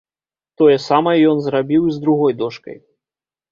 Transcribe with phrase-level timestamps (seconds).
[0.61, 2.77] Тое самае ён зрабіў і з другой дошкай.